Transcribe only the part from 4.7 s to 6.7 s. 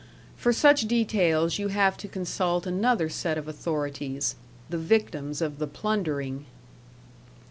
victims of the plundering.